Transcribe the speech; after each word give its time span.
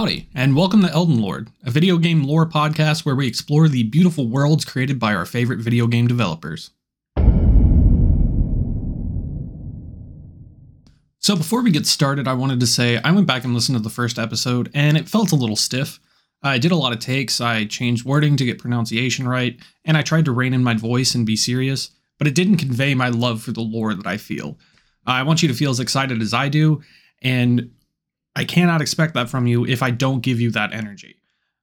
Howdy, 0.00 0.30
and 0.34 0.56
welcome 0.56 0.80
to 0.80 0.90
Elden 0.90 1.20
Lord, 1.20 1.50
a 1.62 1.70
video 1.70 1.98
game 1.98 2.24
lore 2.24 2.46
podcast 2.46 3.04
where 3.04 3.14
we 3.14 3.26
explore 3.26 3.68
the 3.68 3.82
beautiful 3.82 4.28
worlds 4.28 4.64
created 4.64 4.98
by 4.98 5.14
our 5.14 5.26
favorite 5.26 5.60
video 5.60 5.86
game 5.86 6.06
developers. 6.06 6.70
So, 11.18 11.36
before 11.36 11.60
we 11.60 11.70
get 11.70 11.86
started, 11.86 12.26
I 12.26 12.32
wanted 12.32 12.60
to 12.60 12.66
say 12.66 12.96
I 13.04 13.10
went 13.10 13.26
back 13.26 13.44
and 13.44 13.52
listened 13.52 13.76
to 13.76 13.82
the 13.82 13.90
first 13.90 14.18
episode, 14.18 14.70
and 14.72 14.96
it 14.96 15.06
felt 15.06 15.32
a 15.32 15.36
little 15.36 15.54
stiff. 15.54 16.00
I 16.42 16.56
did 16.56 16.72
a 16.72 16.76
lot 16.76 16.94
of 16.94 17.00
takes, 17.00 17.38
I 17.38 17.66
changed 17.66 18.06
wording 18.06 18.38
to 18.38 18.46
get 18.46 18.58
pronunciation 18.58 19.28
right, 19.28 19.60
and 19.84 19.98
I 19.98 20.02
tried 20.02 20.24
to 20.24 20.32
rein 20.32 20.54
in 20.54 20.64
my 20.64 20.72
voice 20.72 21.14
and 21.14 21.26
be 21.26 21.36
serious, 21.36 21.90
but 22.16 22.26
it 22.26 22.34
didn't 22.34 22.56
convey 22.56 22.94
my 22.94 23.10
love 23.10 23.42
for 23.42 23.52
the 23.52 23.60
lore 23.60 23.92
that 23.92 24.06
I 24.06 24.16
feel. 24.16 24.58
I 25.06 25.24
want 25.24 25.42
you 25.42 25.48
to 25.48 25.54
feel 25.54 25.70
as 25.70 25.78
excited 25.78 26.22
as 26.22 26.32
I 26.32 26.48
do, 26.48 26.80
and 27.20 27.70
I 28.40 28.44
cannot 28.44 28.80
expect 28.80 29.12
that 29.12 29.28
from 29.28 29.46
you 29.46 29.66
if 29.66 29.82
I 29.82 29.90
don't 29.90 30.22
give 30.22 30.40
you 30.40 30.50
that 30.52 30.72
energy. 30.72 31.16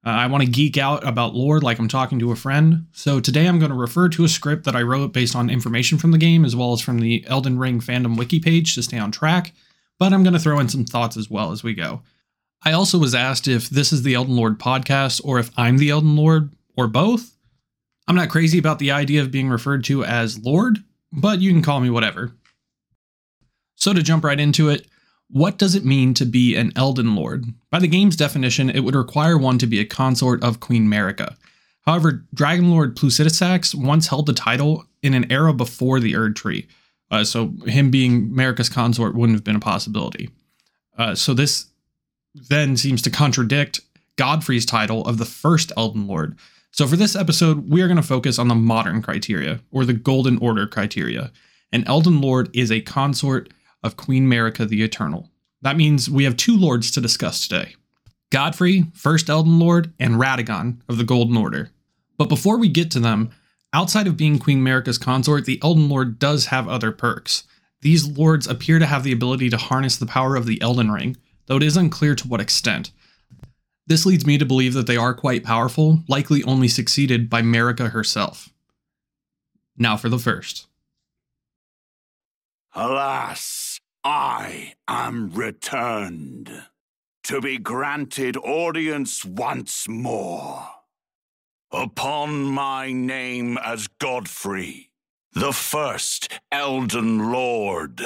Uh, 0.06 0.12
I 0.12 0.28
want 0.28 0.44
to 0.44 0.50
geek 0.50 0.78
out 0.78 1.06
about 1.08 1.34
lore 1.34 1.60
like 1.60 1.80
I'm 1.80 1.88
talking 1.88 2.20
to 2.20 2.32
a 2.32 2.36
friend. 2.36 2.86
So 2.92 3.20
today 3.20 3.48
I'm 3.48 3.58
going 3.58 3.72
to 3.72 3.76
refer 3.76 4.10
to 4.10 4.24
a 4.24 4.30
script 4.30 4.64
that 4.66 4.76
I 4.76 4.84
wrote 4.84 5.12
based 5.12 5.36
on 5.36 5.50
information 5.50 5.98
from 5.98 6.12
the 6.12 6.20
game 6.20 6.46
as 6.46 6.56
well 6.56 6.74
as 6.74 6.80
from 6.80 7.00
the 7.00 7.26
Elden 7.26 7.58
Ring 7.58 7.80
fandom 7.80 8.16
wiki 8.16 8.40
page 8.40 8.76
to 8.76 8.84
stay 8.84 9.00
on 9.00 9.12
track, 9.12 9.54
but 9.98 10.14
I'm 10.14 10.22
going 10.22 10.36
to 10.36 10.40
throw 10.40 10.60
in 10.60 10.70
some 10.70 10.86
thoughts 10.86 11.18
as 11.18 11.32
well 11.32 11.52
as 11.52 11.64
we 11.64 11.74
go. 11.74 12.04
I 12.64 12.74
also 12.74 13.00
was 13.00 13.16
asked 13.16 13.48
if 13.48 13.72
this 13.72 13.92
is 13.92 14.04
the 14.04 14.14
Elden 14.14 14.36
Lord 14.36 14.60
podcast 14.60 15.20
or 15.24 15.40
if 15.40 15.50
I'm 15.58 15.80
the 15.80 15.90
Elden 15.90 16.16
Lord 16.16 16.54
or 16.76 16.86
both. 16.86 17.36
I'm 18.08 18.16
not 18.16 18.30
crazy 18.30 18.60
about 18.60 18.78
the 18.78 18.92
idea 18.92 19.22
of 19.24 19.32
being 19.32 19.50
referred 19.50 19.84
to 19.86 20.04
as 20.04 20.38
Lord, 20.46 20.78
but 21.12 21.42
you 21.42 21.52
can 21.52 21.64
call 21.64 21.80
me 21.80 21.90
whatever. 21.90 22.36
So 23.74 23.94
to 23.94 24.04
jump 24.04 24.24
right 24.24 24.40
into 24.40 24.70
it, 24.70 24.86
what 25.30 25.58
does 25.58 25.76
it 25.76 25.86
mean 25.86 26.14
to 26.16 26.26
be 26.26 26.56
an 26.56 26.72
Elden 26.76 27.16
Lord? 27.16 27.46
By 27.70 27.80
the 27.80 27.88
game's 27.88 28.16
definition, 28.16 28.70
it 28.70 28.82
would 28.82 28.96
require 28.96 29.38
one 29.38 29.58
to 29.60 29.68
be 29.68 29.80
a 29.80 29.86
consort 29.86 30.44
of 30.44 30.60
Queen 30.60 30.88
Marika. 30.88 31.36
However, 31.86 32.26
Dragon 32.34 32.70
Lord 32.70 32.96
Placidusax 32.96 33.76
once 33.76 34.08
held 34.08 34.26
the 34.26 34.34
title 34.34 34.86
in 35.02 35.14
an 35.14 35.32
era 35.32 35.54
before 35.54 36.00
the 36.00 36.16
Erd 36.16 36.36
Tree, 36.36 36.68
uh, 37.12 37.24
so 37.24 37.54
him 37.66 37.92
being 37.92 38.30
Marika's 38.30 38.70
consort 38.70 39.16
wouldn't 39.16 39.38
have 39.38 39.44
been 39.44 39.56
a 39.56 39.62
possibility. 39.62 40.30
Uh, 40.98 41.16
so 41.16 41.34
this 41.34 41.68
then 42.34 42.76
seems 42.76 43.02
to 43.04 43.10
contradict 43.10 43.80
Godfrey's 44.18 44.66
title 44.66 45.06
of 45.06 45.18
the 45.18 45.26
first 45.26 45.72
Elden 45.78 46.08
Lord. 46.08 46.38
So 46.72 46.86
for 46.86 46.96
this 46.96 47.16
episode, 47.16 47.70
we 47.70 47.82
are 47.82 47.88
going 47.88 47.98
to 47.98 48.04
focus 48.04 48.38
on 48.38 48.50
the 48.50 48.56
modern 48.56 49.02
criteria, 49.02 49.62
or 49.72 49.86
the 49.86 49.94
Golden 49.94 50.38
Order 50.40 50.68
criteria. 50.68 51.32
An 51.72 51.86
Elden 51.88 52.22
Lord 52.22 52.50
is 52.54 52.72
a 52.72 52.82
consort 52.82 53.50
of 53.84 53.98
Queen 53.98 54.28
Marika 54.28 54.68
the 54.68 54.84
Eternal. 54.84 55.30
That 55.62 55.78
means 55.78 56.10
we 56.10 56.24
have 56.24 56.38
two 56.38 56.56
lords 56.58 56.92
to 56.92 57.02
discuss 57.02 57.48
today 57.48 57.76
Godfrey, 58.32 58.86
First 58.94 59.30
Elden 59.30 59.60
Lord, 59.60 59.94
and 60.00 60.16
Radagon 60.16 60.82
of 60.90 60.98
the 60.98 61.04
Golden 61.04 61.38
Order. 61.38 61.72
But 62.18 62.30
before 62.30 62.58
we 62.58 62.70
get 62.70 62.92
to 62.92 63.00
them, 63.00 63.30
outside 63.74 64.08
of 64.08 64.18
being 64.18 64.40
Queen 64.40 64.60
Marika's 64.60 64.98
consort, 64.98 65.46
the 65.46 65.60
Elden 65.64 65.90
Lord 65.90 66.20
does 66.20 66.48
have 66.48 66.68
other 66.68 66.92
perks. 66.92 67.44
These 67.82 68.08
lords 68.08 68.48
appear 68.48 68.80
to 68.80 68.86
have 68.86 69.04
the 69.04 69.12
ability 69.12 69.50
to 69.50 69.58
harness 69.58 69.98
the 69.98 70.06
power 70.06 70.36
of 70.36 70.46
the 70.46 70.62
Elden 70.62 70.92
Ring, 70.92 71.16
though 71.46 71.58
it 71.58 71.64
is 71.64 71.78
unclear 71.78 72.16
to 72.16 72.28
what 72.28 72.42
extent. 72.42 72.92
This 73.86 74.06
leads 74.06 74.26
me 74.26 74.38
to 74.38 74.46
believe 74.46 74.74
that 74.74 74.88
they 74.88 74.98
are 74.98 75.14
quite 75.14 75.44
powerful, 75.44 76.04
likely 76.08 76.44
only 76.44 76.68
succeeded 76.68 77.30
by 77.30 77.42
Marika 77.42 77.92
herself. 77.92 78.50
Now 79.78 79.96
for 79.96 80.10
the 80.10 80.20
first. 80.20 80.68
Alas, 82.80 83.80
I 84.04 84.74
am 84.88 85.32
returned 85.32 86.66
to 87.24 87.42
be 87.42 87.58
granted 87.58 88.38
audience 88.38 89.26
once 89.26 89.88
more. 89.88 90.68
Upon 91.72 92.44
my 92.44 92.92
name 92.92 93.58
as 93.58 93.88
Godfrey, 93.88 94.92
the 95.34 95.54
first 95.54 96.32
Elden 96.52 97.32
Lord. 97.32 98.00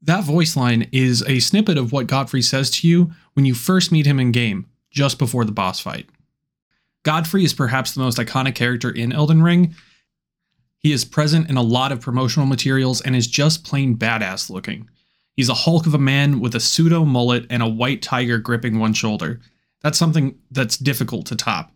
That 0.00 0.22
voice 0.22 0.56
line 0.56 0.88
is 0.92 1.24
a 1.26 1.40
snippet 1.40 1.76
of 1.76 1.90
what 1.90 2.06
Godfrey 2.06 2.42
says 2.42 2.70
to 2.70 2.86
you 2.86 3.10
when 3.32 3.44
you 3.44 3.54
first 3.54 3.90
meet 3.90 4.06
him 4.06 4.20
in 4.20 4.30
game, 4.30 4.66
just 4.92 5.18
before 5.18 5.44
the 5.44 5.50
boss 5.50 5.80
fight. 5.80 6.08
Godfrey 7.02 7.42
is 7.42 7.52
perhaps 7.52 7.94
the 7.94 8.00
most 8.00 8.18
iconic 8.18 8.54
character 8.54 8.92
in 8.92 9.12
Elden 9.12 9.42
Ring, 9.42 9.74
he 10.88 10.94
is 10.94 11.04
present 11.04 11.50
in 11.50 11.58
a 11.58 11.62
lot 11.62 11.92
of 11.92 12.00
promotional 12.00 12.46
materials 12.46 13.02
and 13.02 13.14
is 13.14 13.26
just 13.26 13.62
plain 13.62 13.94
badass 13.94 14.48
looking. 14.48 14.88
He's 15.34 15.50
a 15.50 15.54
hulk 15.54 15.84
of 15.84 15.92
a 15.92 15.98
man 15.98 16.40
with 16.40 16.54
a 16.54 16.60
pseudo 16.60 17.04
mullet 17.04 17.44
and 17.50 17.62
a 17.62 17.68
white 17.68 18.00
tiger 18.00 18.38
gripping 18.38 18.78
one 18.78 18.94
shoulder. 18.94 19.38
That's 19.82 19.98
something 19.98 20.38
that's 20.50 20.78
difficult 20.78 21.26
to 21.26 21.36
top. 21.36 21.72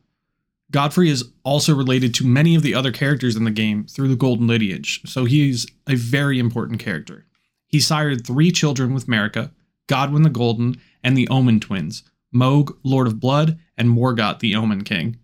Godfrey 0.70 1.10
is 1.10 1.30
also 1.44 1.74
related 1.74 2.14
to 2.14 2.26
many 2.26 2.54
of 2.54 2.62
the 2.62 2.74
other 2.74 2.90
characters 2.90 3.36
in 3.36 3.44
the 3.44 3.50
game 3.50 3.84
through 3.84 4.08
the 4.08 4.16
Golden 4.16 4.46
Lineage, 4.46 5.02
so 5.04 5.26
he's 5.26 5.66
a 5.86 5.94
very 5.94 6.38
important 6.38 6.80
character. 6.80 7.26
He 7.66 7.80
sired 7.80 8.26
three 8.26 8.50
children 8.50 8.94
with 8.94 9.08
Marika, 9.08 9.50
Godwin 9.88 10.22
the 10.22 10.30
Golden, 10.30 10.80
and 11.04 11.18
the 11.18 11.28
Omen 11.28 11.60
twins, 11.60 12.02
Mohg, 12.34 12.74
Lord 12.82 13.06
of 13.06 13.20
Blood, 13.20 13.58
and 13.76 13.90
Morgott 13.90 14.38
the 14.38 14.56
Omen 14.56 14.84
King. 14.84 15.18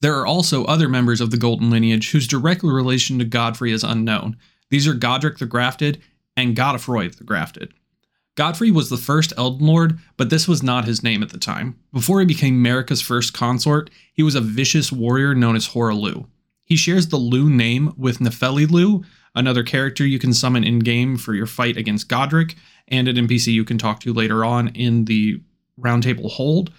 There 0.00 0.16
are 0.18 0.26
also 0.26 0.64
other 0.64 0.88
members 0.88 1.20
of 1.20 1.30
the 1.30 1.36
Golden 1.36 1.70
lineage 1.70 2.10
whose 2.10 2.28
direct 2.28 2.62
relation 2.62 3.18
to 3.18 3.24
Godfrey 3.24 3.72
is 3.72 3.82
unknown. 3.82 4.36
These 4.70 4.86
are 4.86 4.94
Godrick 4.94 5.38
the 5.38 5.46
Grafted 5.46 6.00
and 6.36 6.56
Godefroy 6.56 7.16
the 7.16 7.24
Grafted. 7.24 7.74
Godfrey 8.36 8.70
was 8.70 8.88
the 8.88 8.96
first 8.96 9.32
Elden 9.36 9.66
Lord, 9.66 9.98
but 10.16 10.30
this 10.30 10.46
was 10.46 10.62
not 10.62 10.84
his 10.84 11.02
name 11.02 11.24
at 11.24 11.30
the 11.30 11.38
time. 11.38 11.76
Before 11.92 12.20
he 12.20 12.26
became 12.26 12.62
Marika's 12.62 13.00
first 13.00 13.34
consort, 13.34 13.90
he 14.12 14.22
was 14.22 14.36
a 14.36 14.40
vicious 14.40 14.92
warrior 14.92 15.34
known 15.34 15.56
as 15.56 15.66
Hoarah 15.66 15.96
He 16.64 16.76
shares 16.76 17.08
the 17.08 17.16
Loux 17.16 17.50
name 17.50 17.92
with 17.96 18.20
Nefeli 18.20 18.70
Loux, 18.70 19.02
another 19.34 19.64
character 19.64 20.06
you 20.06 20.20
can 20.20 20.32
summon 20.32 20.62
in 20.62 20.78
game 20.78 21.16
for 21.16 21.34
your 21.34 21.46
fight 21.46 21.76
against 21.76 22.08
Godrick, 22.08 22.54
and 22.86 23.08
an 23.08 23.16
NPC 23.16 23.52
you 23.52 23.64
can 23.64 23.78
talk 23.78 23.98
to 24.00 24.12
later 24.12 24.44
on 24.44 24.68
in 24.68 25.06
the 25.06 25.42
Roundtable 25.80 26.30
Hold, 26.30 26.72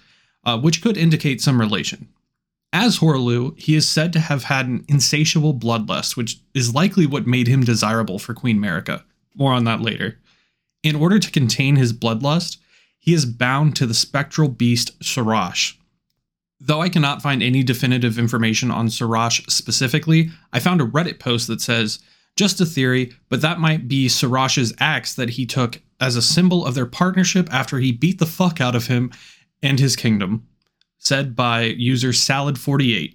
uh, 0.44 0.58
which 0.58 0.80
could 0.80 0.96
indicate 0.96 1.42
some 1.42 1.60
relation. 1.60 2.08
As 2.72 2.98
Hoarah 2.98 3.18
Loux, 3.18 3.54
he 3.58 3.74
is 3.74 3.88
said 3.88 4.12
to 4.12 4.20
have 4.20 4.44
had 4.44 4.66
an 4.66 4.84
insatiable 4.88 5.54
bloodlust, 5.54 6.16
which 6.16 6.40
is 6.54 6.74
likely 6.74 7.04
what 7.04 7.26
made 7.26 7.48
him 7.48 7.64
desirable 7.64 8.18
for 8.18 8.32
Queen 8.32 8.58
Marika. 8.58 9.02
More 9.34 9.52
on 9.52 9.64
that 9.64 9.80
later. 9.80 10.18
In 10.82 10.94
order 10.94 11.18
to 11.18 11.30
contain 11.30 11.76
his 11.76 11.92
bloodlust, 11.92 12.58
he 12.98 13.12
is 13.12 13.26
bound 13.26 13.74
to 13.76 13.86
the 13.86 13.94
spectral 13.94 14.48
beast 14.48 14.98
Serosh. 15.00 15.74
Though 16.60 16.80
I 16.80 16.88
cannot 16.88 17.22
find 17.22 17.42
any 17.42 17.62
definitive 17.62 18.18
information 18.18 18.70
on 18.70 18.88
Serosh 18.88 19.50
specifically, 19.50 20.30
I 20.52 20.60
found 20.60 20.80
a 20.80 20.86
Reddit 20.86 21.18
post 21.18 21.48
that 21.48 21.60
says, 21.60 21.98
just 22.36 22.60
a 22.60 22.66
theory, 22.66 23.12
but 23.28 23.40
that 23.40 23.58
might 23.58 23.88
be 23.88 24.06
Serosh's 24.06 24.72
axe 24.78 25.14
that 25.14 25.30
he 25.30 25.44
took 25.44 25.80
as 26.00 26.16
a 26.16 26.22
symbol 26.22 26.64
of 26.64 26.74
their 26.74 26.86
partnership 26.86 27.52
after 27.52 27.78
he 27.78 27.92
beat 27.92 28.18
the 28.18 28.26
fuck 28.26 28.60
out 28.60 28.76
of 28.76 28.86
him 28.86 29.10
and 29.62 29.80
his 29.80 29.96
kingdom 29.96 30.46
said 31.00 31.34
by 31.34 31.62
user 31.62 32.10
Salad48. 32.10 33.14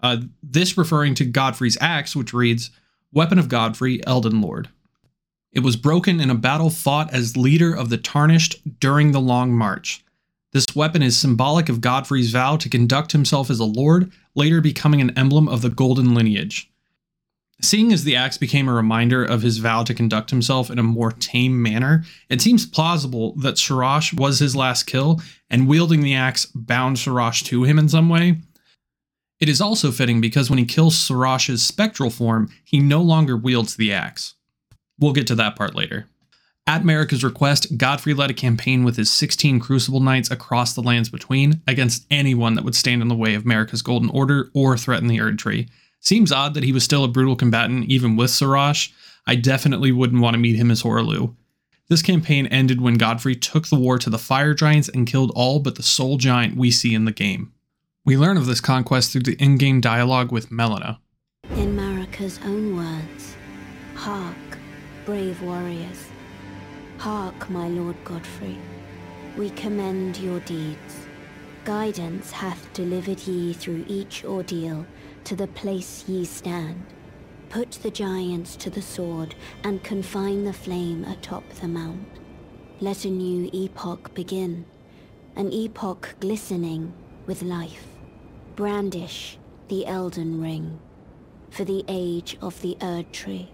Uh, 0.00 0.18
this 0.42 0.78
referring 0.78 1.14
to 1.16 1.24
Godfrey's 1.24 1.76
axe, 1.80 2.16
which 2.16 2.32
reads, 2.32 2.70
Weapon 3.12 3.38
of 3.38 3.48
Godfrey, 3.48 4.00
Elden 4.06 4.40
Lord. 4.40 4.68
It 5.52 5.60
was 5.60 5.76
broken 5.76 6.20
in 6.20 6.30
a 6.30 6.36
battle 6.36 6.70
fought 6.70 7.12
as 7.12 7.36
leader 7.36 7.74
of 7.74 7.88
the 7.90 7.96
Tarnished 7.98 8.80
during 8.80 9.10
the 9.10 9.20
Long 9.20 9.52
March. 9.52 10.04
This 10.52 10.66
weapon 10.74 11.02
is 11.02 11.16
symbolic 11.16 11.68
of 11.68 11.80
Godfrey's 11.80 12.30
vow 12.30 12.56
to 12.56 12.68
conduct 12.68 13.12
himself 13.12 13.50
as 13.50 13.58
a 13.58 13.64
lord, 13.64 14.12
later 14.34 14.60
becoming 14.60 15.00
an 15.00 15.16
emblem 15.18 15.48
of 15.48 15.60
the 15.60 15.70
Golden 15.70 16.14
lineage. 16.14 16.70
Seeing 17.60 17.92
as 17.92 18.04
the 18.04 18.14
axe 18.14 18.38
became 18.38 18.68
a 18.68 18.72
reminder 18.72 19.24
of 19.24 19.42
his 19.42 19.58
vow 19.58 19.82
to 19.82 19.94
conduct 19.94 20.30
himself 20.30 20.70
in 20.70 20.78
a 20.78 20.84
more 20.84 21.10
tame 21.10 21.60
manner, 21.60 22.04
it 22.28 22.40
seems 22.40 22.64
plausible 22.64 23.34
that 23.36 23.56
Serosh 23.56 24.16
was 24.18 24.38
his 24.38 24.54
last 24.54 24.84
kill, 24.84 25.20
and 25.50 25.66
wielding 25.66 26.02
the 26.02 26.14
axe 26.14 26.46
bound 26.54 26.96
Serosh 26.98 27.44
to 27.46 27.64
him 27.64 27.78
in 27.78 27.88
some 27.88 28.08
way. 28.08 28.38
It 29.40 29.48
is 29.48 29.60
also 29.60 29.90
fitting 29.90 30.20
because 30.20 30.48
when 30.50 30.58
he 30.58 30.64
kills 30.64 30.94
Serosh's 30.94 31.62
spectral 31.62 32.10
form, 32.10 32.48
he 32.64 32.78
no 32.78 33.02
longer 33.02 33.36
wields 33.36 33.76
the 33.76 33.92
axe. 33.92 34.34
We'll 35.00 35.12
get 35.12 35.26
to 35.28 35.34
that 35.36 35.56
part 35.56 35.74
later. 35.74 36.06
At 36.66 36.82
Marika's 36.82 37.24
request, 37.24 37.78
Godfrey 37.78 38.14
led 38.14 38.30
a 38.30 38.34
campaign 38.34 38.84
with 38.84 38.96
his 38.96 39.10
16 39.10 39.58
Crucible 39.58 40.00
Knights 40.00 40.30
across 40.30 40.74
the 40.74 40.82
lands 40.82 41.08
between 41.08 41.62
against 41.66 42.04
anyone 42.10 42.54
that 42.54 42.64
would 42.64 42.74
stand 42.74 43.00
in 43.00 43.08
the 43.08 43.14
way 43.16 43.34
of 43.34 43.44
Marika's 43.44 43.80
Golden 43.80 44.10
Order 44.10 44.50
or 44.54 44.76
threaten 44.76 45.08
the 45.08 45.20
Erd 45.20 45.38
Tree. 45.38 45.68
Seems 46.00 46.32
odd 46.32 46.54
that 46.54 46.64
he 46.64 46.72
was 46.72 46.84
still 46.84 47.04
a 47.04 47.08
brutal 47.08 47.36
combatant 47.36 47.86
even 47.86 48.16
with 48.16 48.30
Serosh. 48.30 48.90
I 49.26 49.34
definitely 49.34 49.92
wouldn't 49.92 50.22
want 50.22 50.34
to 50.34 50.38
meet 50.38 50.56
him 50.56 50.70
as 50.70 50.82
Hoarah 50.82 51.02
Loux. 51.02 51.36
This 51.88 52.02
campaign 52.02 52.46
ended 52.48 52.80
when 52.80 52.94
Godfrey 52.94 53.34
took 53.34 53.68
the 53.68 53.76
war 53.76 53.98
to 53.98 54.10
the 54.10 54.18
Fire 54.18 54.54
Giants 54.54 54.88
and 54.88 55.06
killed 55.06 55.32
all 55.34 55.58
but 55.58 55.76
the 55.76 55.82
sole 55.82 56.18
giant 56.18 56.56
we 56.56 56.70
see 56.70 56.94
in 56.94 57.04
the 57.06 57.12
game. 57.12 57.52
We 58.04 58.16
learn 58.16 58.36
of 58.36 58.46
this 58.46 58.60
conquest 58.60 59.12
through 59.12 59.22
the 59.22 59.36
in 59.42 59.56
game 59.56 59.80
dialogue 59.80 60.30
with 60.30 60.50
Melina. 60.50 61.00
In 61.50 61.76
Marika's 61.76 62.38
own 62.44 62.76
words, 62.76 63.36
Hark, 63.94 64.58
brave 65.04 65.40
warriors. 65.42 66.06
Hark, 66.98 67.48
my 67.48 67.68
lord 67.68 67.96
Godfrey. 68.04 68.58
we 69.36 69.50
commend 69.50 70.18
your 70.18 70.40
deeds. 70.40 71.06
Guidance 71.64 72.30
hath 72.30 72.72
delivered 72.72 73.20
ye 73.20 73.52
through 73.52 73.84
each 73.88 74.24
ordeal 74.24 74.86
to 75.28 75.36
the 75.36 75.46
place 75.48 76.08
ye 76.08 76.24
stand. 76.24 76.86
Put 77.50 77.72
the 77.82 77.90
giants 77.90 78.56
to 78.56 78.70
the 78.70 78.80
sword 78.80 79.34
and 79.62 79.84
confine 79.84 80.44
the 80.44 80.54
flame 80.54 81.04
atop 81.04 81.46
the 81.60 81.68
mount. 81.68 82.08
Let 82.80 83.04
a 83.04 83.10
new 83.10 83.50
epoch 83.52 84.14
begin, 84.14 84.64
an 85.36 85.52
epoch 85.52 86.14
glistening 86.18 86.94
with 87.26 87.42
life. 87.42 87.84
Brandish 88.56 89.36
the 89.68 89.84
Elden 89.86 90.40
Ring 90.40 90.80
for 91.50 91.66
the 91.66 91.84
age 91.88 92.38
of 92.40 92.62
the 92.62 92.78
Erd 92.80 93.12
Tree. 93.12 93.50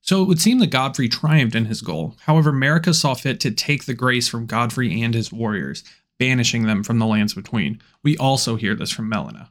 So 0.00 0.22
it 0.22 0.28
would 0.28 0.40
seem 0.40 0.60
that 0.60 0.70
Godfrey 0.70 1.10
triumphed 1.10 1.54
in 1.54 1.66
his 1.66 1.82
goal. 1.82 2.16
However, 2.20 2.52
Marika 2.52 2.94
saw 2.94 3.12
fit 3.12 3.38
to 3.40 3.50
take 3.50 3.84
the 3.84 3.92
grace 3.92 4.28
from 4.28 4.46
Godfrey 4.46 5.02
and 5.02 5.12
his 5.12 5.30
warriors, 5.30 5.84
banishing 6.18 6.64
them 6.64 6.84
from 6.84 6.98
the 6.98 7.06
lands 7.06 7.34
between. 7.34 7.82
We 8.02 8.16
also 8.16 8.56
hear 8.56 8.74
this 8.74 8.90
from 8.90 9.10
Melina. 9.10 9.50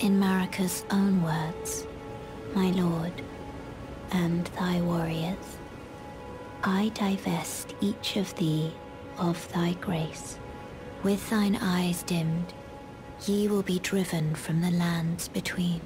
In 0.00 0.18
Marika's 0.18 0.84
own 0.90 1.22
words, 1.22 1.86
my 2.54 2.70
lord, 2.72 3.12
and 4.10 4.44
thy 4.58 4.80
warriors, 4.80 5.56
I 6.62 6.90
divest 6.94 7.74
each 7.80 8.16
of 8.16 8.34
thee 8.36 8.72
of 9.18 9.50
thy 9.52 9.74
grace. 9.74 10.38
With 11.02 11.30
thine 11.30 11.56
eyes 11.56 12.02
dimmed, 12.02 12.52
ye 13.26 13.46
will 13.48 13.62
be 13.62 13.78
driven 13.78 14.34
from 14.34 14.60
the 14.60 14.70
lands 14.70 15.28
between. 15.28 15.80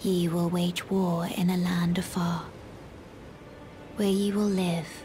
Ye 0.00 0.28
will 0.28 0.48
wage 0.48 0.88
war 0.90 1.28
in 1.36 1.48
a 1.48 1.56
land 1.56 1.98
afar, 1.98 2.44
where 3.96 4.08
ye 4.08 4.32
will 4.32 4.42
live 4.42 5.04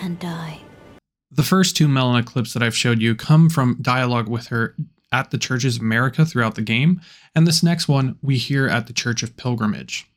and 0.00 0.18
die. 0.18 0.60
The 1.30 1.42
first 1.42 1.76
two 1.76 1.88
Melina 1.88 2.22
clips 2.22 2.52
that 2.54 2.62
I've 2.62 2.76
showed 2.76 3.00
you 3.00 3.14
come 3.14 3.48
from 3.48 3.78
dialogue 3.80 4.28
with 4.28 4.48
her 4.48 4.74
at 5.14 5.30
the 5.30 5.38
churches 5.38 5.76
of 5.76 5.82
Marika 5.82 6.28
throughout 6.28 6.56
the 6.56 6.60
game, 6.60 7.00
and 7.36 7.46
this 7.46 7.62
next 7.62 7.86
one 7.86 8.18
we 8.20 8.36
hear 8.36 8.66
at 8.66 8.88
the 8.88 8.92
Church 8.92 9.22
of 9.22 9.36
Pilgrimage. 9.36 10.10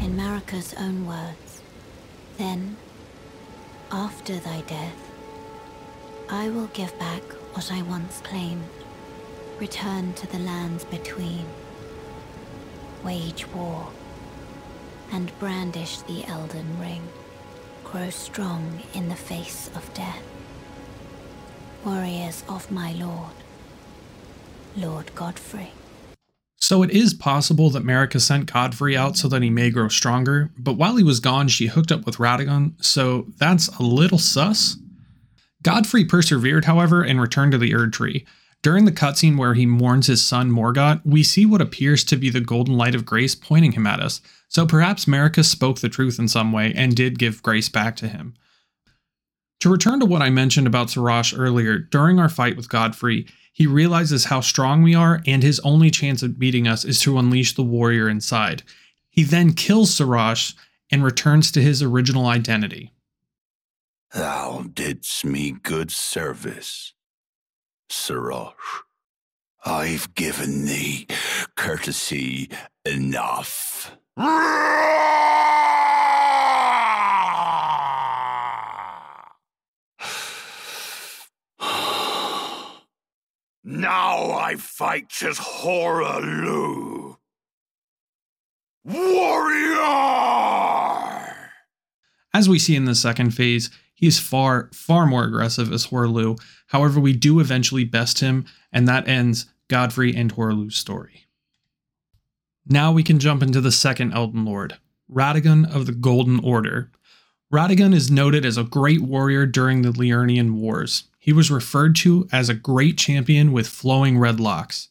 In 0.00 0.16
Marika's 0.16 0.74
own 0.74 1.06
words, 1.06 1.62
then, 2.36 2.76
after 3.92 4.36
thy 4.38 4.62
death, 4.62 5.00
I 6.28 6.48
will 6.48 6.66
give 6.72 6.98
back 6.98 7.22
what 7.52 7.70
I 7.70 7.82
once 7.82 8.20
claimed, 8.22 8.64
return 9.60 10.14
to 10.14 10.26
the 10.26 10.40
lands 10.40 10.84
between, 10.84 11.46
wage 13.04 13.46
war, 13.54 13.88
and 15.12 15.38
brandish 15.38 15.98
the 15.98 16.24
Elden 16.24 16.80
Ring, 16.80 17.06
grow 17.84 18.10
strong 18.10 18.82
in 18.94 19.08
the 19.08 19.14
face 19.14 19.70
of 19.76 19.94
death. 19.94 20.24
Warriors 21.84 22.42
of 22.48 22.70
my 22.72 22.92
lord, 22.94 23.32
Lord 24.80 25.14
Godfrey. 25.14 25.72
So 26.60 26.82
it 26.82 26.90
is 26.90 27.14
possible 27.14 27.70
that 27.70 27.84
Marika 27.84 28.20
sent 28.20 28.52
Godfrey 28.52 28.96
out 28.96 29.16
so 29.16 29.28
that 29.28 29.42
he 29.42 29.50
may 29.50 29.70
grow 29.70 29.88
stronger, 29.88 30.50
but 30.58 30.74
while 30.74 30.96
he 30.96 31.04
was 31.04 31.20
gone, 31.20 31.48
she 31.48 31.66
hooked 31.66 31.92
up 31.92 32.04
with 32.04 32.16
Radagon, 32.16 32.72
so 32.84 33.26
that's 33.38 33.68
a 33.78 33.82
little 33.82 34.18
sus. 34.18 34.76
Godfrey 35.62 36.04
persevered, 36.04 36.64
however, 36.64 37.02
and 37.02 37.20
returned 37.20 37.52
to 37.52 37.58
the 37.58 37.74
Erd 37.74 37.92
Tree. 37.92 38.26
During 38.62 38.84
the 38.84 38.92
cutscene 38.92 39.38
where 39.38 39.54
he 39.54 39.66
mourns 39.66 40.08
his 40.08 40.24
son 40.24 40.50
Morgott, 40.50 41.00
we 41.04 41.22
see 41.22 41.46
what 41.46 41.60
appears 41.60 42.02
to 42.04 42.16
be 42.16 42.28
the 42.28 42.40
golden 42.40 42.76
light 42.76 42.94
of 42.94 43.06
grace 43.06 43.34
pointing 43.34 43.72
him 43.72 43.86
at 43.86 44.00
us, 44.00 44.20
so 44.48 44.66
perhaps 44.66 45.04
Marika 45.04 45.44
spoke 45.44 45.78
the 45.78 45.88
truth 45.88 46.18
in 46.18 46.26
some 46.26 46.52
way 46.52 46.72
and 46.74 46.96
did 46.96 47.18
give 47.18 47.42
grace 47.42 47.68
back 47.68 47.94
to 47.96 48.08
him. 48.08 48.34
To 49.60 49.70
return 49.70 50.00
to 50.00 50.06
what 50.06 50.22
I 50.22 50.30
mentioned 50.30 50.66
about 50.66 50.88
Serosh 50.88 51.36
earlier, 51.36 51.78
during 51.78 52.18
our 52.18 52.28
fight 52.28 52.56
with 52.56 52.68
Godfrey, 52.68 53.26
he 53.58 53.66
realizes 53.66 54.26
how 54.26 54.40
strong 54.40 54.84
we 54.84 54.94
are, 54.94 55.20
and 55.26 55.42
his 55.42 55.58
only 55.64 55.90
chance 55.90 56.22
of 56.22 56.38
beating 56.38 56.68
us 56.68 56.84
is 56.84 57.00
to 57.00 57.18
unleash 57.18 57.56
the 57.56 57.64
warrior 57.64 58.08
inside. 58.08 58.62
He 59.10 59.24
then 59.24 59.52
kills 59.52 59.90
Serosh 59.90 60.54
and 60.92 61.02
returns 61.02 61.50
to 61.50 61.60
his 61.60 61.82
original 61.82 62.26
identity. 62.26 62.92
Thou 64.14 64.66
didst 64.72 65.24
me 65.24 65.56
good 65.60 65.90
service, 65.90 66.94
Serosh. 67.90 68.52
I've 69.64 70.14
given 70.14 70.66
thee 70.66 71.08
courtesy 71.56 72.50
enough. 72.84 73.90
Now 83.70 84.30
I 84.32 84.56
fight 84.56 85.12
as 85.22 85.36
Hoarah 85.36 86.20
Loux. 86.20 87.18
Warrior! 88.82 89.76
As 92.32 92.48
we 92.48 92.58
see 92.58 92.74
in 92.76 92.86
the 92.86 92.94
second 92.94 93.32
phase, 93.32 93.68
he 93.94 94.06
is 94.06 94.18
far, 94.18 94.70
far 94.72 95.04
more 95.04 95.24
aggressive 95.24 95.70
as 95.70 95.84
Hoarah 95.84 96.08
Loux. 96.08 96.36
However, 96.68 96.98
we 96.98 97.12
do 97.12 97.40
eventually 97.40 97.84
best 97.84 98.20
him, 98.20 98.46
and 98.72 98.88
that 98.88 99.06
ends 99.06 99.52
Godfrey 99.68 100.16
and 100.16 100.32
Hoarah 100.32 100.54
Loux's 100.54 100.76
story. 100.76 101.26
Now 102.66 102.90
we 102.90 103.02
can 103.02 103.18
jump 103.18 103.42
into 103.42 103.60
the 103.60 103.70
second 103.70 104.14
Elden 104.14 104.46
Lord, 104.46 104.78
Radagon 105.12 105.70
of 105.70 105.84
the 105.84 105.92
Golden 105.92 106.40
Order. 106.42 106.90
Radagon 107.52 107.94
is 107.94 108.10
noted 108.10 108.46
as 108.46 108.56
a 108.56 108.64
great 108.64 109.02
warrior 109.02 109.44
during 109.44 109.82
the 109.82 109.92
Liurnian 109.92 110.52
Wars. 110.52 111.04
He 111.28 111.34
was 111.34 111.50
referred 111.50 111.94
to 111.96 112.26
as 112.32 112.48
a 112.48 112.54
great 112.54 112.96
champion 112.96 113.52
with 113.52 113.68
flowing 113.68 114.16
red 114.16 114.40
locks. 114.40 114.88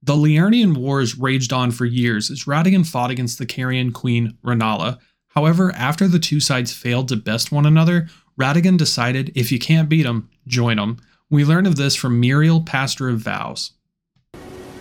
The 0.00 0.14
Liurnian 0.14 0.76
Wars 0.76 1.18
raged 1.18 1.52
on 1.52 1.72
for 1.72 1.84
years 1.84 2.30
as 2.30 2.44
Radagon 2.44 2.86
fought 2.86 3.10
against 3.10 3.36
the 3.36 3.46
Carian 3.46 3.92
queen 3.92 4.38
Rennala. 4.44 5.00
However, 5.30 5.72
after 5.72 6.06
the 6.06 6.20
two 6.20 6.38
sides 6.38 6.72
failed 6.72 7.08
to 7.08 7.16
best 7.16 7.50
one 7.50 7.66
another, 7.66 8.06
Radagon 8.40 8.78
decided 8.78 9.32
if 9.34 9.50
you 9.50 9.58
can't 9.58 9.88
beat 9.88 10.04
them, 10.04 10.30
join 10.46 10.76
them. 10.76 11.00
We 11.30 11.44
learn 11.44 11.66
of 11.66 11.74
this 11.74 11.96
from 11.96 12.22
Miriel, 12.22 12.64
Pastor 12.64 13.08
of 13.08 13.18
Vows. 13.18 13.72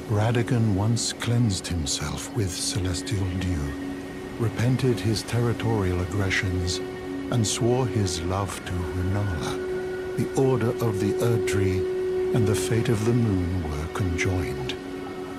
Radagon 0.07 0.75
once 0.75 1.13
cleansed 1.13 1.65
himself 1.65 2.31
with 2.36 2.51
celestial 2.51 3.27
dew, 3.39 3.74
repented 4.38 5.00
his 5.00 5.24
territorial 5.24 6.00
aggressions, 6.01 6.77
and 7.31 7.48
swore 7.48 7.88
his 7.88 8.22
love 8.22 8.55
to 8.65 8.72
Rennala. 8.72 9.70
The 10.18 10.34
order 10.36 10.70
of 10.86 11.00
the 11.00 11.13
Erdtree 11.13 12.36
and 12.36 12.48
the 12.48 12.56
fate 12.56 12.89
of 12.89 13.06
the 13.06 13.13
moon 13.13 13.63
were 13.63 13.88
conjoined, 13.94 14.74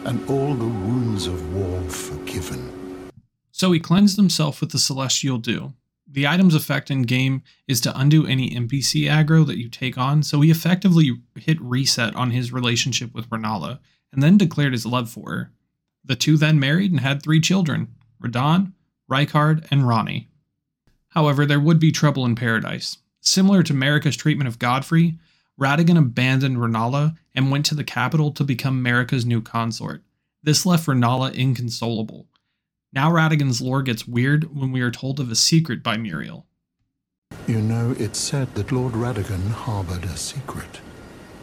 and 0.04 0.28
all 0.28 0.54
the 0.54 0.64
wounds 0.64 1.26
of 1.26 1.54
war 1.54 1.80
forgiven. 1.82 3.10
So 3.50 3.72
he 3.72 3.80
cleansed 3.80 4.16
himself 4.16 4.60
with 4.60 4.72
the 4.72 4.78
celestial 4.78 5.38
dew. 5.38 5.74
The 6.06 6.26
item's 6.26 6.54
effect 6.54 6.90
in 6.90 7.02
game 7.02 7.42
is 7.68 7.80
to 7.82 7.98
undo 7.98 8.26
any 8.26 8.50
NPC 8.50 9.04
aggro 9.04 9.46
that 9.46 9.58
you 9.58 9.68
take 9.68 9.96
on, 9.96 10.22
so 10.22 10.40
he 10.40 10.50
effectively 10.50 11.20
hit 11.36 11.60
reset 11.60 12.16
on 12.16 12.30
his 12.30 12.52
relationship 12.52 13.14
with 13.14 13.28
Rennala, 13.30 13.78
and 14.12 14.22
then 14.22 14.36
declared 14.36 14.72
his 14.72 14.86
love 14.86 15.10
for 15.10 15.30
her. 15.30 15.52
The 16.04 16.16
two 16.16 16.36
then 16.36 16.58
married 16.58 16.90
and 16.90 17.00
had 17.00 17.22
three 17.22 17.40
children 17.40 17.88
Radahn, 18.22 18.72
Rykard, 19.10 19.66
and 19.70 19.82
Ranni. 19.82 20.28
However, 21.08 21.44
there 21.44 21.60
would 21.60 21.78
be 21.78 21.92
trouble 21.92 22.24
in 22.24 22.34
paradise. 22.34 22.98
Similar 23.24 23.62
to 23.62 23.72
Marika's 23.72 24.16
treatment 24.16 24.48
of 24.48 24.58
Godfrey, 24.58 25.16
Radagon 25.58 25.96
abandoned 25.96 26.56
Rennala 26.56 27.16
and 27.36 27.52
went 27.52 27.64
to 27.66 27.76
the 27.76 27.84
capital 27.84 28.32
to 28.32 28.42
become 28.42 28.82
Marika's 28.82 29.24
new 29.24 29.40
consort. 29.40 30.02
This 30.42 30.66
left 30.66 30.88
Rennala 30.88 31.32
inconsolable. 31.32 32.26
Now 32.92 33.12
Radagon's 33.12 33.60
lore 33.60 33.82
gets 33.82 34.08
weird 34.08 34.54
when 34.54 34.72
we 34.72 34.80
are 34.80 34.90
told 34.90 35.20
of 35.20 35.30
a 35.30 35.36
secret 35.36 35.84
by 35.84 35.96
Miriel. 35.96 36.46
You 37.46 37.60
know, 37.60 37.94
it's 37.96 38.18
said 38.18 38.52
that 38.56 38.72
Lord 38.72 38.94
Radagon 38.94 39.50
harbored 39.52 40.04
a 40.04 40.16
secret. 40.16 40.80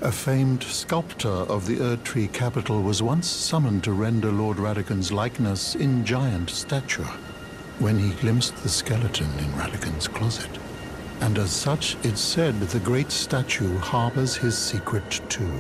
A 0.02 0.12
famed 0.12 0.64
sculptor 0.64 1.30
of 1.30 1.66
the 1.66 1.78
Erdtree 1.78 2.32
capital 2.34 2.82
was 2.82 3.02
once 3.02 3.28
summoned 3.28 3.86
to 3.86 3.94
render 3.94 4.34
Lord 4.34 4.58
Radagon's 4.58 5.14
likeness 5.14 5.76
in 5.76 6.06
giant 6.06 6.50
stature 6.50 7.10
when 7.80 7.98
he 7.98 8.12
glimpsed 8.20 8.58
the 8.64 8.70
skeleton 8.70 9.30
in 9.40 9.52
Radagon's 9.54 10.10
closet. 10.10 10.50
And 11.22 11.38
as 11.38 11.52
such, 11.52 11.98
it's 12.04 12.22
said 12.22 12.60
the 12.60 12.80
great 12.80 13.12
statue 13.12 13.78
harbors 13.78 14.36
his 14.36 14.58
secret 14.58 15.22
too. 15.30 15.52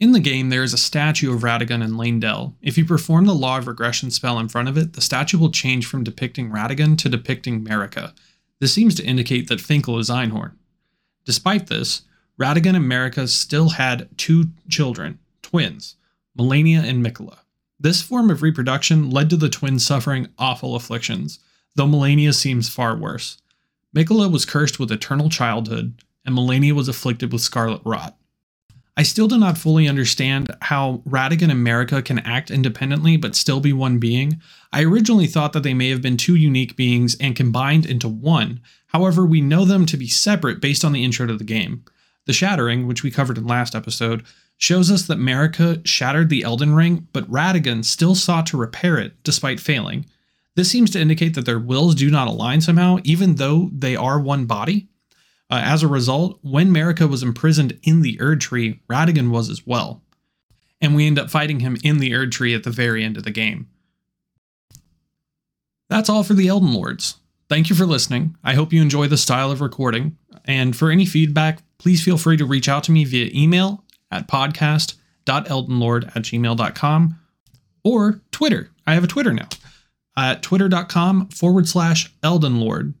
In 0.00 0.12
the 0.12 0.20
game, 0.20 0.48
there 0.48 0.62
is 0.62 0.72
a 0.72 0.78
statue 0.78 1.34
of 1.34 1.42
Radagon 1.42 1.82
in 1.82 1.94
Leyndell. 1.94 2.54
If 2.62 2.78
you 2.78 2.84
perform 2.84 3.26
the 3.26 3.34
Law 3.34 3.58
of 3.58 3.66
Regression 3.66 4.10
spell 4.10 4.38
in 4.38 4.48
front 4.48 4.68
of 4.68 4.78
it, 4.78 4.92
the 4.92 5.00
statue 5.00 5.38
will 5.38 5.50
change 5.50 5.86
from 5.86 6.04
depicting 6.04 6.50
Radagon 6.50 6.96
to 6.98 7.08
depicting 7.08 7.64
Marika. 7.64 8.12
This 8.60 8.72
seems 8.72 8.94
to 8.94 9.04
indicate 9.04 9.48
that 9.48 9.60
Finkel 9.60 9.98
is 9.98 10.08
Einhorn. 10.08 10.52
Despite 11.24 11.66
this, 11.66 12.02
Radagon 12.40 12.76
and 12.76 12.90
Marika 12.90 13.28
still 13.28 13.70
had 13.70 14.08
two 14.16 14.46
children, 14.68 15.18
twins, 15.42 15.96
Malenia 16.38 16.82
and 16.82 17.04
Miquella. 17.04 17.38
This 17.80 18.00
form 18.00 18.30
of 18.30 18.42
reproduction 18.42 19.10
led 19.10 19.28
to 19.30 19.36
the 19.36 19.48
twins 19.48 19.84
suffering 19.84 20.28
awful 20.38 20.76
afflictions, 20.76 21.40
though 21.74 21.86
Malenia 21.86 22.32
seems 22.32 22.68
far 22.68 22.96
worse. 22.96 23.38
Miquella 23.94 24.30
was 24.30 24.44
cursed 24.44 24.78
with 24.78 24.92
eternal 24.92 25.28
childhood, 25.28 26.02
and 26.24 26.36
Malenia 26.36 26.72
was 26.72 26.88
afflicted 26.88 27.32
with 27.32 27.42
scarlet 27.42 27.80
rot. 27.84 28.16
I 28.98 29.04
still 29.04 29.28
do 29.28 29.38
not 29.38 29.56
fully 29.56 29.86
understand 29.86 30.50
how 30.60 31.02
Radagon 31.08 31.52
and 31.52 31.64
Marika 31.64 32.04
can 32.04 32.18
act 32.18 32.50
independently 32.50 33.16
but 33.16 33.36
still 33.36 33.60
be 33.60 33.72
one 33.72 33.98
being. 33.98 34.42
I 34.72 34.82
originally 34.82 35.28
thought 35.28 35.52
that 35.52 35.62
they 35.62 35.72
may 35.72 35.88
have 35.90 36.02
been 36.02 36.16
two 36.16 36.34
unique 36.34 36.74
beings 36.74 37.16
and 37.20 37.36
combined 37.36 37.86
into 37.86 38.08
one. 38.08 38.60
However, 38.88 39.24
we 39.24 39.40
know 39.40 39.64
them 39.64 39.86
to 39.86 39.96
be 39.96 40.08
separate 40.08 40.60
based 40.60 40.84
on 40.84 40.90
the 40.90 41.04
intro 41.04 41.28
to 41.28 41.36
the 41.36 41.44
game. 41.44 41.84
The 42.26 42.32
Shattering, 42.32 42.88
which 42.88 43.04
we 43.04 43.12
covered 43.12 43.38
in 43.38 43.46
last 43.46 43.76
episode, 43.76 44.24
shows 44.56 44.90
us 44.90 45.06
that 45.06 45.18
Marika 45.18 45.86
shattered 45.86 46.28
the 46.28 46.42
Elden 46.42 46.74
Ring, 46.74 47.06
but 47.12 47.30
Radagon 47.30 47.84
still 47.84 48.16
sought 48.16 48.46
to 48.46 48.56
repair 48.56 48.98
it 48.98 49.14
despite 49.22 49.60
failing. 49.60 50.06
This 50.58 50.72
seems 50.72 50.90
to 50.90 51.00
indicate 51.00 51.34
that 51.34 51.46
their 51.46 51.60
wills 51.60 51.94
do 51.94 52.10
not 52.10 52.26
align 52.26 52.60
somehow, 52.60 52.98
even 53.04 53.36
though 53.36 53.70
they 53.72 53.94
are 53.94 54.18
one 54.18 54.44
body. 54.44 54.88
Uh, 55.48 55.62
as 55.64 55.84
a 55.84 55.86
result, 55.86 56.40
when 56.42 56.74
Marika 56.74 57.08
was 57.08 57.22
imprisoned 57.22 57.78
in 57.84 58.02
the 58.02 58.20
Erd 58.20 58.40
Tree, 58.40 58.80
Radagon 58.90 59.30
was 59.30 59.50
as 59.50 59.64
well. 59.64 60.02
And 60.80 60.96
we 60.96 61.06
end 61.06 61.16
up 61.16 61.30
fighting 61.30 61.60
him 61.60 61.76
in 61.84 61.98
the 61.98 62.12
Erd 62.12 62.32
Tree 62.32 62.54
at 62.54 62.64
the 62.64 62.72
very 62.72 63.04
end 63.04 63.16
of 63.16 63.22
the 63.22 63.30
game. 63.30 63.68
That's 65.90 66.08
all 66.08 66.24
for 66.24 66.34
the 66.34 66.48
Elden 66.48 66.74
Lords. 66.74 67.18
Thank 67.48 67.70
you 67.70 67.76
for 67.76 67.86
listening. 67.86 68.36
I 68.42 68.54
hope 68.54 68.72
you 68.72 68.82
enjoy 68.82 69.06
the 69.06 69.16
style 69.16 69.52
of 69.52 69.60
recording. 69.60 70.18
And 70.44 70.74
for 70.74 70.90
any 70.90 71.06
feedback, 71.06 71.62
please 71.78 72.02
feel 72.02 72.18
free 72.18 72.36
to 72.36 72.44
reach 72.44 72.68
out 72.68 72.82
to 72.82 72.90
me 72.90 73.04
via 73.04 73.30
email 73.32 73.84
at 74.10 74.26
podcast.eldenlord 74.26 76.16
at 76.16 76.22
gmail.com 76.24 77.20
or 77.84 78.20
Twitter. 78.32 78.70
I 78.88 78.94
have 78.94 79.04
a 79.04 79.06
Twitter 79.06 79.32
now 79.32 79.46
at 80.26 80.42
twitter.com 80.42 81.28
forward 81.28 81.68
slash 81.68 82.12
eldenlord. 82.22 82.94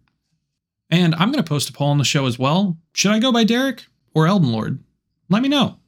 And 0.90 1.14
I'm 1.14 1.30
going 1.30 1.42
to 1.42 1.48
post 1.48 1.68
a 1.68 1.72
poll 1.72 1.88
on 1.88 1.98
the 1.98 2.04
show 2.04 2.26
as 2.26 2.38
well. 2.38 2.78
Should 2.94 3.12
I 3.12 3.18
go 3.18 3.30
by 3.32 3.44
Derek 3.44 3.84
or 4.14 4.26
Elden 4.26 4.52
Lord? 4.52 4.82
Let 5.28 5.42
me 5.42 5.48
know. 5.48 5.78